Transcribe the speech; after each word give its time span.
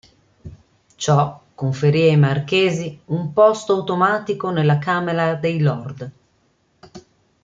Ciò 0.95 1.39
conferì 1.53 2.01
ai 2.09 2.17
marchesi 2.17 3.01
un 3.09 3.33
posto 3.33 3.73
automatico 3.73 4.49
nella 4.49 4.79
Camera 4.79 5.35
dei 5.35 5.59
lord. 5.61 6.11